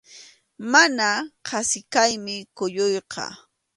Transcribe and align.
Mana 0.71 1.09
qasi 1.47 1.79
kaymi 1.93 2.35
kuyuyqa. 2.57 3.25